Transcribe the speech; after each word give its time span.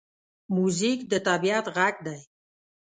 موزیک 0.55 0.99
د 1.11 1.13
طبعیت 1.27 1.65
غږ 1.75 1.95
دی. 2.05 2.19